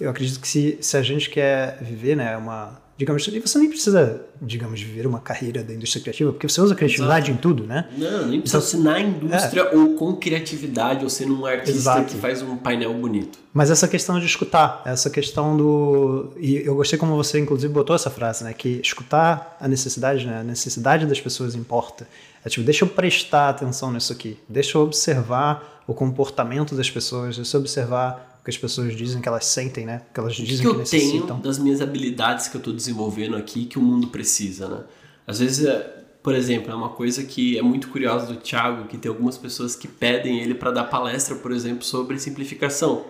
[0.00, 3.68] Eu acredito que se, se a gente quer viver, né, uma digamos, e você nem
[3.68, 7.88] precisa, digamos, viver uma carreira da indústria criativa, porque você usa criatividade em tudo, né?
[7.96, 12.04] Não, nem precisa ser na indústria ou com criatividade, ou sendo um artista Exato.
[12.04, 13.38] que faz um painel bonito.
[13.52, 16.32] Mas essa questão de escutar, essa questão do.
[16.38, 18.52] E eu gostei como você, inclusive, botou essa frase, né?
[18.52, 20.40] Que escutar a necessidade, né?
[20.40, 22.06] A necessidade das pessoas importa.
[22.44, 24.38] É tipo, deixa eu prestar atenção nisso aqui.
[24.48, 29.28] Deixa eu observar o comportamento das pessoas, deixa eu observar que as pessoas dizem que
[29.28, 30.02] elas sentem, né?
[30.12, 31.26] Que elas dizem que que, eu necessitam.
[31.26, 34.80] tenho das minhas habilidades que eu estou desenvolvendo aqui que o mundo precisa, né?
[35.26, 38.98] Às vezes, é, por exemplo, é uma coisa que é muito curiosa do Thiago, que
[38.98, 43.06] tem algumas pessoas que pedem ele para dar palestra, por exemplo, sobre simplificação.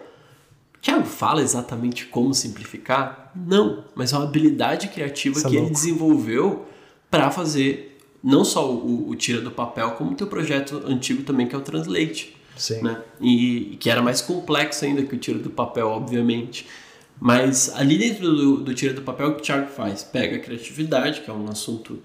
[0.77, 3.33] O Thiago fala exatamente como simplificar?
[3.35, 5.75] Não, mas é uma habilidade criativa Isso é que ele louco.
[5.75, 6.67] desenvolveu
[7.11, 11.49] para fazer não só o, o tira do papel, como o teu projeto antigo também,
[11.49, 12.83] que é o Translate Sim.
[12.83, 13.03] né?
[13.21, 16.67] E, que era mais complexo ainda que o tiro do papel, obviamente.
[17.21, 20.03] Mas ali dentro do, do tiro do papel, o que o Thiago faz?
[20.03, 22.03] Pega a criatividade, que é um assunto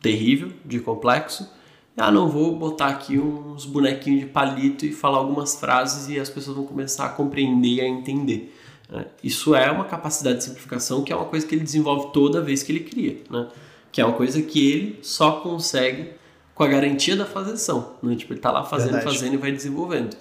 [0.00, 1.48] terrível, de complexo.
[1.96, 6.28] Ah, não vou botar aqui uns bonequinhos de palito e falar algumas frases e as
[6.28, 8.52] pessoas vão começar a compreender e a entender.
[8.90, 9.06] né?
[9.22, 12.62] Isso é uma capacidade de simplificação que é uma coisa que ele desenvolve toda vez
[12.62, 13.48] que ele cria, né?
[13.92, 16.10] Que é uma coisa que ele só consegue
[16.54, 18.14] com a garantia da fazeção, né?
[18.14, 19.16] Tipo, ele tá lá fazendo, Verdade.
[19.16, 20.16] fazendo e vai desenvolvendo.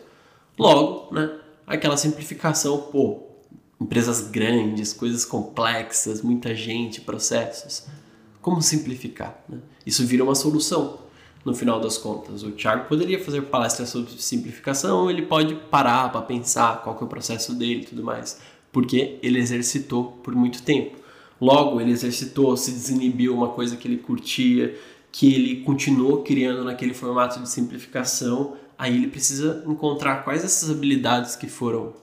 [0.57, 1.39] Logo, né?
[1.65, 3.23] Aquela simplificação, pô,
[3.79, 7.85] empresas grandes, coisas complexas, muita gente, processos.
[8.41, 9.41] Como simplificar?
[9.47, 9.59] né?
[9.85, 10.99] Isso vira uma solução
[11.45, 12.43] no final das contas.
[12.43, 17.05] O Thiago poderia fazer palestras sobre simplificação, ele pode parar para pensar qual que é
[17.05, 18.39] o processo dele e tudo mais,
[18.71, 20.97] porque ele exercitou por muito tempo.
[21.39, 24.77] Logo, ele exercitou, se desinibiu uma coisa que ele curtia,
[25.13, 28.57] que ele continuou criando naquele formato de simplificação.
[28.75, 31.93] Aí ele precisa encontrar quais essas habilidades que foram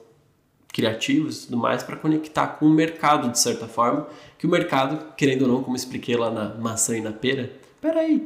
[0.71, 4.07] criativos e tudo mais para conectar com o mercado de certa forma,
[4.39, 8.25] que o mercado, querendo ou não, como expliquei lá na maçã e na pera, peraí,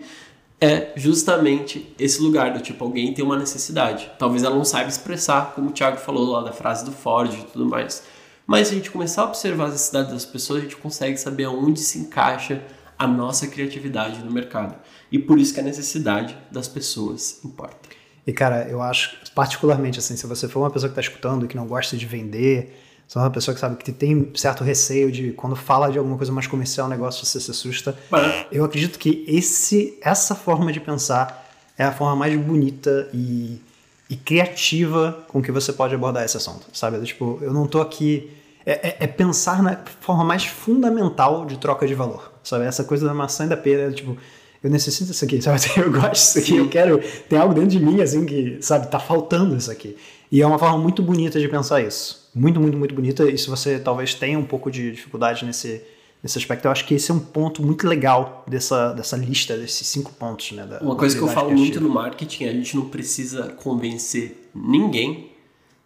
[0.61, 4.11] é justamente esse lugar do tipo, alguém tem uma necessidade.
[4.19, 7.43] Talvez ela não saiba expressar, como o Thiago falou lá da frase do Ford e
[7.51, 8.03] tudo mais.
[8.45, 11.45] Mas se a gente começar a observar as necessidades das pessoas, a gente consegue saber
[11.45, 12.61] aonde se encaixa
[12.97, 14.75] a nossa criatividade no mercado.
[15.11, 17.77] E por isso que a necessidade das pessoas importa.
[18.25, 21.47] E, cara, eu acho, particularmente, assim, se você for uma pessoa que está escutando e
[21.47, 25.11] que não gosta de vender, se é uma pessoa que sabe que tem certo receio
[25.11, 28.65] de quando fala de alguma coisa mais comercial, o negócio você se assusta, Mas- eu
[28.65, 31.45] acredito que esse, essa forma de pensar
[31.77, 33.61] é a forma mais bonita e,
[34.09, 36.99] e criativa com que você pode abordar esse assunto, sabe?
[37.05, 38.31] Tipo, eu não tô aqui...
[38.65, 42.65] É, é- é pensar na forma mais fundamental de troca de valor, sabe?
[42.65, 44.17] Essa coisa da maçã e da pera, tipo...
[44.63, 45.59] Eu necessito isso aqui, sabe?
[45.77, 46.99] Eu gosto disso aqui, eu quero...
[47.29, 48.87] Tem algo dentro de mim, assim, que, sabe?
[48.87, 49.95] Tá faltando isso aqui.
[50.31, 52.27] E é uma forma muito bonita de pensar isso.
[52.33, 53.29] Muito, muito, muito bonita.
[53.29, 55.83] E se você talvez tenha um pouco de dificuldade nesse,
[56.23, 59.85] nesse aspecto, eu acho que esse é um ponto muito legal dessa, dessa lista, desses
[59.87, 60.65] cinco pontos, né?
[60.65, 65.29] da- Uma coisa que eu falo muito no marketing, a gente não precisa convencer ninguém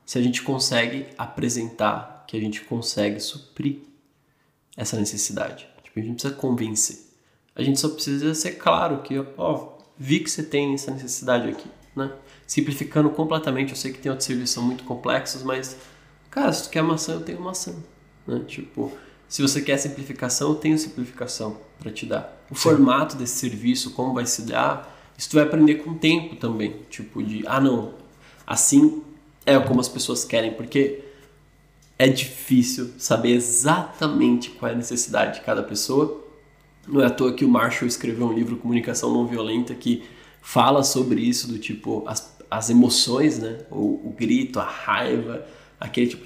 [0.05, 3.77] se a gente consegue apresentar que a gente consegue suprir
[4.77, 5.67] essa necessidade.
[5.81, 6.99] Tipo, a gente não precisa convencer.
[7.55, 11.67] A gente só precisa ser claro que, ó, vi que você tem essa necessidade aqui,
[11.95, 12.13] né?
[12.45, 15.75] Simplificando completamente, eu sei que tem outros serviços são muito complexos, mas,
[16.29, 17.75] cara, se tu quer maçã, eu tenho maçã,
[18.27, 18.43] né?
[18.47, 18.95] Tipo,
[19.27, 22.45] se você quer simplificação, eu tenho simplificação para te dar.
[22.51, 26.35] O formato desse serviço, como vai se dar, isso tu vai aprender com o tempo
[26.35, 26.75] também.
[26.91, 27.95] Tipo, de, ah, não,
[28.45, 29.01] assim
[29.47, 31.08] é como as pessoas querem, porque
[31.99, 36.23] é difícil saber exatamente qual é a necessidade de cada pessoa.
[36.87, 40.03] Não é à toa que o Marshall escreveu um livro Comunicação Não Violenta que
[40.41, 43.59] fala sobre isso, do tipo, as, as emoções, né?
[43.69, 45.45] O, o grito, a raiva,
[45.77, 46.25] aquele tipo.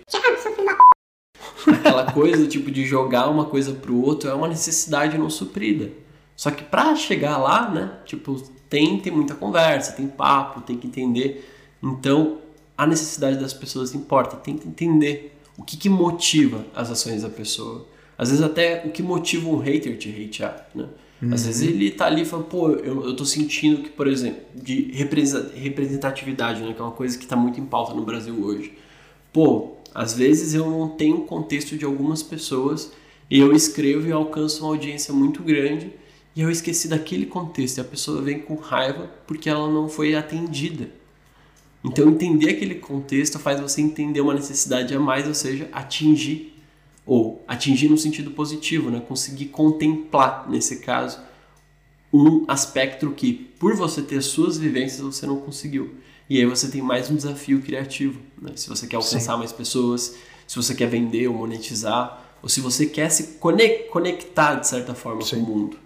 [1.66, 5.90] Aquela coisa do tipo de jogar uma coisa pro outro é uma necessidade não suprida.
[6.36, 7.98] Só que pra chegar lá, né?
[8.06, 11.50] Tipo, tem, tem muita conversa, tem papo, tem que entender.
[11.82, 12.38] Então,
[12.78, 14.36] a necessidade das pessoas importa.
[14.38, 17.88] Tem que entender o que, que motiva as ações da pessoa.
[18.18, 20.88] Às vezes até o que motiva um hater te hatear, né?
[21.32, 24.42] Às vezes ele tá ali e fala, pô, eu, eu tô sentindo que, por exemplo,
[24.54, 26.74] de representatividade, né?
[26.74, 28.74] Que é uma coisa que tá muito em pauta no Brasil hoje.
[29.32, 32.92] Pô, às vezes eu não tenho o contexto de algumas pessoas
[33.30, 35.92] e eu escrevo e alcanço uma audiência muito grande
[36.36, 37.78] e eu esqueci daquele contexto.
[37.78, 40.90] E a pessoa vem com raiva porque ela não foi atendida.
[41.84, 46.54] Então, entender aquele contexto faz você entender uma necessidade a mais, ou seja, atingir,
[47.06, 49.02] ou atingir no sentido positivo, né?
[49.06, 51.20] conseguir contemplar, nesse caso,
[52.14, 55.96] um aspecto que, por você ter suas vivências, você não conseguiu.
[56.30, 58.20] E aí você tem mais um desafio criativo.
[58.42, 58.52] Né?
[58.56, 59.40] Se você quer alcançar Sim.
[59.40, 60.16] mais pessoas,
[60.48, 63.40] se você quer vender ou monetizar, ou se você quer se
[63.90, 65.38] conectar de certa forma Sim.
[65.38, 65.78] com o mundo.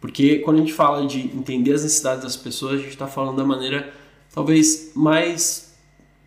[0.00, 3.36] Porque quando a gente fala de entender as necessidades das pessoas, a gente está falando
[3.36, 3.92] da maneira
[4.36, 5.74] talvez mais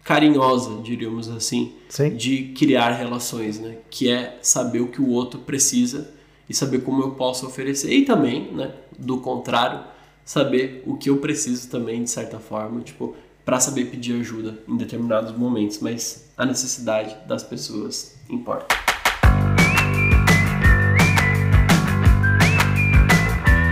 [0.03, 2.15] carinhosa, diríamos assim, Sim.
[2.15, 3.77] de criar relações, né?
[3.87, 6.11] Que é saber o que o outro precisa
[6.49, 7.91] e saber como eu posso oferecer.
[7.93, 9.83] E também, né, do contrário,
[10.25, 14.75] saber o que eu preciso também, de certa forma, tipo, para saber pedir ajuda em
[14.75, 18.75] determinados momentos, mas a necessidade das pessoas importa.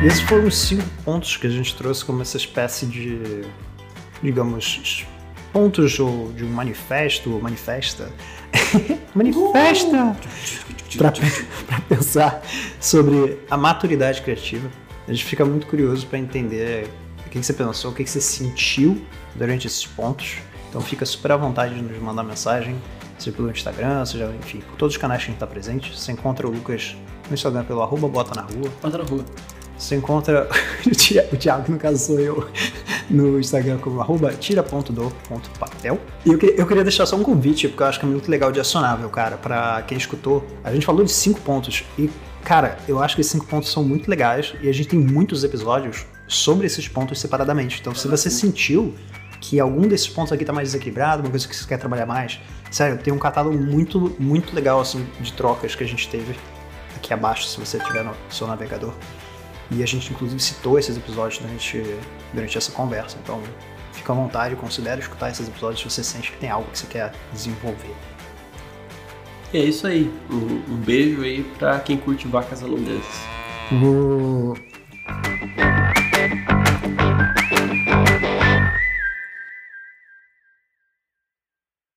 [0.05, 3.41] Esses foram os cinco pontos que a gente trouxe como essa espécie de
[4.21, 5.05] digamos,
[5.51, 5.93] pontos
[6.35, 8.11] de um manifesto, manifesta,
[9.15, 10.15] manifesta,
[11.65, 12.41] para pensar
[12.79, 14.69] sobre a maturidade criativa.
[15.07, 16.89] A gente fica muito curioso para entender
[17.25, 19.01] o que, você pensou, o que, você sentiu
[19.35, 20.37] durante esses pontos.
[20.69, 22.75] Então fica super à vontade de nos mandar mensagem,
[23.17, 25.97] seja pelo Instagram, seja, enfim, por todos os canais que a gente está presente.
[25.97, 26.95] Você encontra o Lucas
[27.29, 28.71] no Instagram pelo arroba bota na rua.
[28.81, 29.23] Bota na rua.
[29.77, 30.49] Você encontra
[31.31, 32.49] o Thiago, no caso sou eu,
[33.09, 35.99] no Instagram como arroba tira.do.papel.
[36.25, 38.51] E eu, eu queria deixar só um convite, porque eu acho que é muito legal
[38.51, 40.45] de acionável, cara, para quem escutou.
[40.63, 42.09] A gente falou de cinco pontos e,
[42.43, 45.43] cara, eu acho que esses cinco pontos são muito legais e a gente tem muitos
[45.43, 47.79] episódios sobre esses pontos separadamente.
[47.79, 48.93] Então, se você sentiu
[49.39, 52.39] que algum desses pontos aqui tá mais desequilibrado, uma coisa que você quer trabalhar mais,
[52.71, 56.35] sério, tem um catálogo muito, muito legal, assim, de trocas que a gente teve
[56.95, 58.93] aqui abaixo, se você tiver no seu navegador.
[59.69, 61.83] E a gente, inclusive, citou esses episódios durante,
[62.33, 63.17] durante essa conversa.
[63.21, 63.41] Então,
[63.91, 66.87] fica à vontade, considere escutar esses episódios se você sente que tem algo que você
[66.87, 67.95] quer desenvolver.
[69.53, 70.11] E é isso aí.
[70.29, 73.21] Um, um beijo aí pra quem curte vacas holandesas.
[73.71, 74.53] Uh.